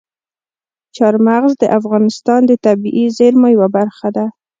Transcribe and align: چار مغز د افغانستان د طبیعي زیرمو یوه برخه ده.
چار 0.95 1.15
مغز 1.27 1.51
د 1.57 1.63
افغانستان 1.79 2.41
د 2.47 2.51
طبیعي 2.65 3.05
زیرمو 3.17 3.47
یوه 3.55 3.67
برخه 3.77 4.07
ده. 4.15 4.25